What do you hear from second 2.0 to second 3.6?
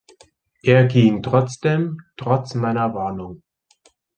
trotz meiner Warnung.